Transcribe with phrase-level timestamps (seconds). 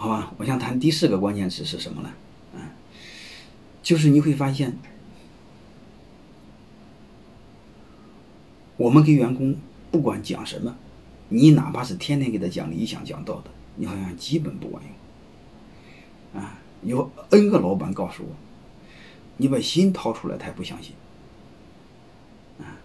[0.00, 2.10] 好吧，我想谈第四个关键词是什么呢？
[2.54, 2.60] 嗯，
[3.82, 4.78] 就是你会发现，
[8.76, 9.56] 我们给员工
[9.90, 10.76] 不管讲什么，
[11.30, 16.40] 你哪怕是天天给他讲理想、讲道德，你好像基本不管用。
[16.40, 18.30] 啊，有 N 个老板告诉我，
[19.38, 20.94] 你把心掏出来，他也不相信。
[22.60, 22.78] 啊，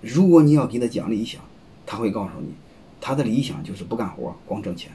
[0.00, 1.42] 如果你要给他讲理想，
[1.84, 2.54] 他会告诉你，
[3.00, 4.92] 他的理想就是不干活，光挣钱。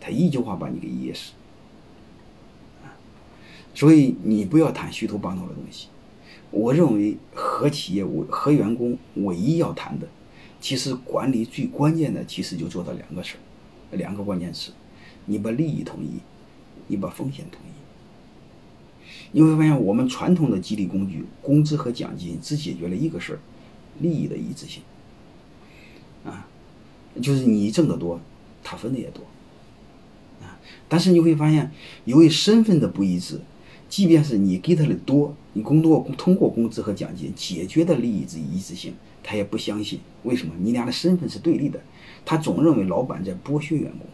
[0.00, 1.32] 他一句话把你给噎死，
[3.74, 5.88] 所以你不要谈虚头巴脑的东西。
[6.50, 10.08] 我认为和企业、我和员工唯一要谈的，
[10.60, 14.72] 其实管理最关键的，其实就做到两个事儿，两个关键词：
[15.26, 16.18] 你把利益统一，
[16.88, 17.70] 你把风险统一。
[19.32, 23.38] 你会发现，我们传统的激励工具，工资和奖金只解决了一个事儿，
[24.00, 24.82] 利益的一致性。
[26.24, 26.48] 啊，
[27.22, 28.20] 就是你挣得多，
[28.64, 29.22] 他分的也多。
[30.40, 30.58] 啊
[30.88, 31.70] 但是你会发现，
[32.04, 33.40] 由于身份的不一致，
[33.88, 40.00] 即便是你给他的多，你工作通过工资和奖金解决的利益之一致性，他也不相信。
[40.24, 40.52] 为什么？
[40.58, 41.80] 你俩的身份是对立的，
[42.24, 44.06] 他总认为老板在剥削员工。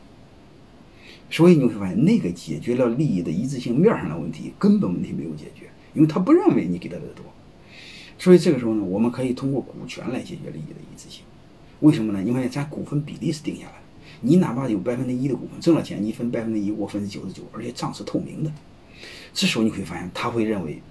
[1.30, 7.24] 所以你会发现，那个解决了利益的一致性面上的问题，根本问题没有解决，因为他不认为你给他的多。
[8.18, 11.22] 所以这个时候呢，我们可以通过股权来解决利益的一致性。
[11.80, 12.22] 为什么呢？
[12.22, 13.85] 因为咱股份比例是定下来的。
[14.26, 18.50] 你哪怕有百分之一的股份，挣了钱你分百分之一，我分九十九，而且账是透明的。
[19.32, 20.82] 这时候你会发现，他会认为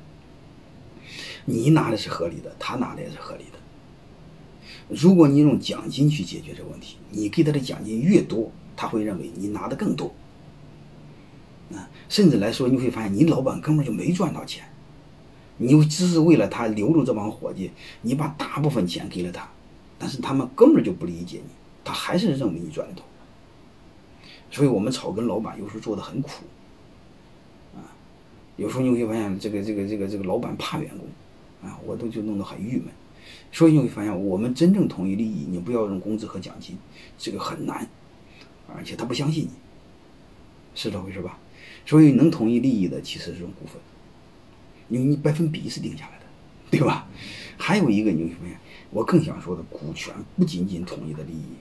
[1.43, 3.59] 你拿的是合理的，他拿的也是合理的。
[4.87, 10.15] 如果你用奖金去解决这个问题，你给他的奖金越多，他会认为你拿的更多。
[11.73, 14.63] 啊，甚至来说，你会发现你老板根本就没赚到钱，
[15.57, 19.49] 你只是为了他留住这帮伙计，你把大部分钱给了他，
[19.99, 21.51] 但是他们根本就不理解你，
[21.83, 23.03] 他还是认为你赚的多。
[24.55, 26.45] 所以我们草根老板有时候做的很苦，
[27.75, 27.91] 啊，
[28.55, 32.85] 有时候你会发现这个这个这个这个老板怕员工，啊，我都就弄得很郁闷。
[33.51, 36.77] 所以你会发现，我们真正统一利益，你不要用工资和奖金，
[37.17, 37.85] 这个很难，
[38.73, 39.49] 而且他不相信你，
[40.73, 41.37] 是这回事吧？
[41.85, 43.75] 所以能统一利益的其实是用股份，
[44.87, 46.25] 因为你百分比是定下来的，
[46.71, 47.09] 对吧？
[47.57, 48.57] 还有一个你会发现，
[48.89, 51.57] 我更想说的，股权不仅仅统一的利益，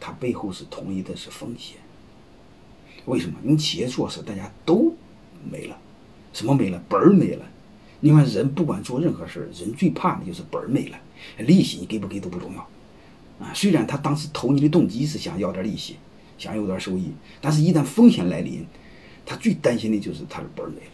[0.00, 1.76] 它背后是统一的是风险。
[3.06, 3.34] 为什么？
[3.44, 4.94] 因为企业做事，大家都
[5.50, 5.76] 没了，
[6.32, 6.82] 什么没了？
[6.88, 7.44] 本儿没了。
[8.00, 10.98] 你看，人不管做任何事儿，人最怕的就是本儿没了，
[11.38, 12.60] 利息你给不给都不重要。
[13.40, 15.96] 啊，虽然他当时投你的动机是想要点利息，
[16.36, 18.64] 想有点收益，但是一旦风险来临，
[19.24, 20.92] 他最担心的就是他的本儿没了。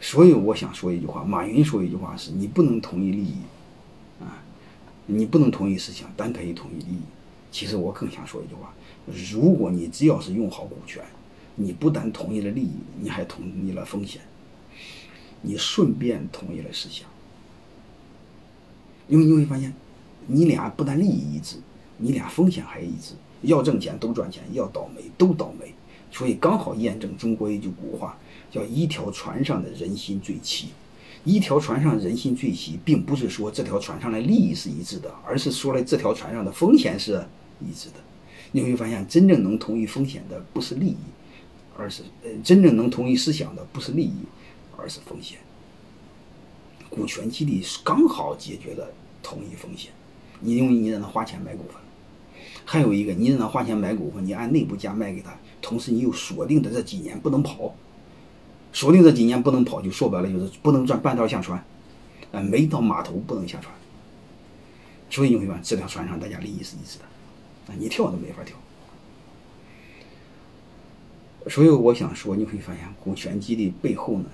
[0.00, 3.36] 所以我想说一句话，马云说一句话是：你不能同意利益，
[4.20, 4.42] 啊，
[5.06, 7.00] 你不能同意思想，但可以同意利益。
[7.56, 8.74] 其实我更想说一句话。
[9.32, 11.02] 如果你只要是用好股权，
[11.54, 14.20] 你不但同意了利益，你还同意了风险，
[15.40, 17.08] 你顺便同意了思想。
[19.08, 19.72] 因为你会发现，
[20.26, 21.56] 你俩不但利益一致，
[21.96, 23.14] 你俩风险还一致。
[23.40, 25.72] 要挣钱都赚钱，要倒霉都倒霉。
[26.12, 28.18] 所以刚好验证中国一句古话，
[28.50, 30.68] 叫“一条船上的人心最齐”。
[31.24, 37.24] 一条船上人心最齐，并不是说这条船上的利益是一致的，而是说了这条船上的风险是
[37.60, 37.96] 一致的。
[38.52, 40.96] 你会发现，真正能同意风险的不是利益，
[41.76, 44.20] 而是呃，真正能同意思想的不是利益，
[44.76, 45.38] 而是风险。
[46.88, 48.88] 股权激励刚好解决了
[49.22, 49.90] 同意风险。
[50.40, 51.74] 你因为你让他花钱买股份，
[52.64, 57.74] 还有一个，你让他花钱买股份，你按内部价卖给他，同时你又锁定的这几年不能跑，
[58.72, 61.62] 锁定这几年不能跑，就说白了就是不能转半道下船，
[62.32, 63.74] 啊，没到码头不能下船。
[65.10, 67.04] 所以你会发现，这条船上大家利益是一致的。
[67.66, 68.56] 那你跳都没法跳，
[71.48, 74.26] 所以我想说，你会发现股权激励背后呢，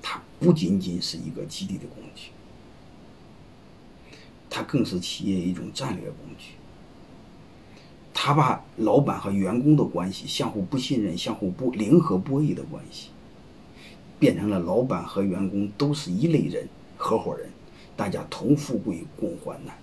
[0.00, 2.30] 它不仅仅是一个激励的工具，
[4.48, 6.52] 它更是企业一种战略工具。
[8.14, 13.08] 它把老板和员工的关系相互不信任、相互不零和博弈的关系，
[14.18, 17.50] 变成了老板和员工都是一类人，合伙人，
[17.96, 19.76] 大家同富贵共患难。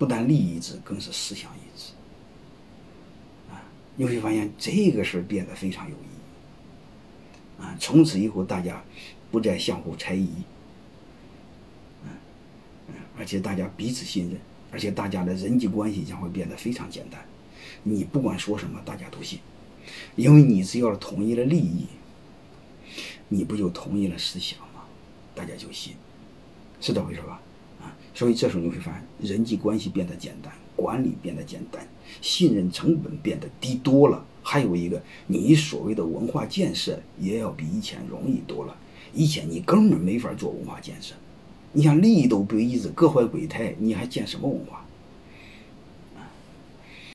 [0.00, 1.92] 不但利益一致，更是思想一致。
[3.50, 3.60] 啊，
[3.96, 7.62] 你会发现这个事儿变得非常有意义。
[7.62, 8.82] 啊，从此以后大家
[9.30, 10.30] 不再相互猜疑。
[12.02, 12.10] 嗯
[12.88, 14.40] 嗯，而且大家彼此信任，
[14.72, 17.22] 而且大家的人际关系将会变得非常简单。
[17.82, 19.38] 你不管说什么，大家都信，
[20.16, 21.86] 因为你只要同意了利益，
[23.28, 24.84] 你不就同意了思想吗？
[25.34, 25.94] 大家就信，
[26.80, 27.42] 是这回事吧？
[28.20, 31.88] 所以这时候你会发现，人际关系变得简单，管理变得简单，
[32.20, 34.22] 信任成本变得低多了。
[34.42, 38.76] 还有一个，你所谓的文化建设也要比以前容易多了。
[39.14, 41.14] 以前你根本没法做文化建设，
[41.72, 44.84] 你想利益都不一致，各怀鬼胎，你还建什么文化？